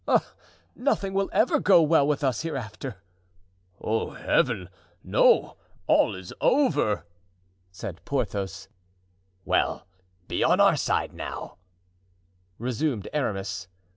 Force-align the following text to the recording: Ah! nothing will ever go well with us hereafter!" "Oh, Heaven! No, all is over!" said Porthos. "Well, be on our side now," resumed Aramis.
Ah! 0.07 0.33
nothing 0.75 1.13
will 1.13 1.29
ever 1.31 1.59
go 1.59 1.79
well 1.83 2.07
with 2.07 2.23
us 2.23 2.41
hereafter!" 2.41 3.03
"Oh, 3.79 4.13
Heaven! 4.13 4.67
No, 5.03 5.57
all 5.85 6.15
is 6.15 6.33
over!" 6.41 7.05
said 7.71 8.03
Porthos. 8.03 8.67
"Well, 9.45 9.85
be 10.27 10.43
on 10.43 10.59
our 10.59 10.75
side 10.75 11.13
now," 11.13 11.57
resumed 12.57 13.09
Aramis. 13.13 13.67